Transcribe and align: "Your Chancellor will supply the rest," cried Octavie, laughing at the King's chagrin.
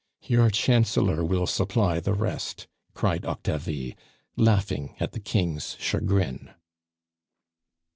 "Your 0.23 0.49
Chancellor 0.49 1.23
will 1.23 1.45
supply 1.45 1.99
the 1.99 2.15
rest," 2.15 2.65
cried 2.95 3.23
Octavie, 3.23 3.95
laughing 4.35 4.95
at 4.99 5.11
the 5.11 5.19
King's 5.19 5.77
chagrin. 5.79 6.49